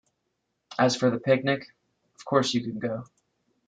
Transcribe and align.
As 0.79 0.95
for 0.95 1.11
the 1.11 1.19
picnic, 1.19 1.67
of 2.15 2.25
course 2.25 2.55
you 2.55 2.63
can 2.63 2.79
go. 2.79 3.03